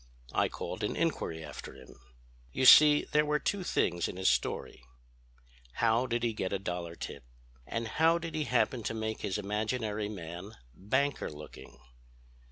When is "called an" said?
0.49-0.95